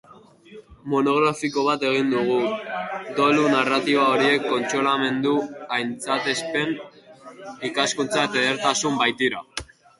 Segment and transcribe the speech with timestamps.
[0.93, 2.37] Monografiko bat egin dugu,
[3.19, 5.35] dolu-narratiba horiek kontsolamendu,
[5.79, 6.77] aintzatespen,
[7.73, 9.49] ikaskuntza eta edertasun baitira.